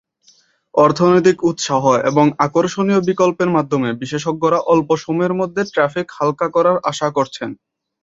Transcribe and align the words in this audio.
অর্থনৈতিক 0.75 1.37
উত্সাহ 1.43 1.81
এবং 2.09 2.25
আকর্ষণীয় 2.45 3.01
বিকল্পের 3.09 3.49
মাধ্যমে 3.49 3.89
বিশেষজ্ঞরা 4.01 4.59
অল্প 4.73 4.89
সময়ের 4.97 5.33
মধ্যে 5.33 5.61
ট্র্যাফিক 5.71 6.07
হালকা 6.17 6.47
করার 6.55 6.77
আশা 6.91 7.07
করছেন। 7.17 7.49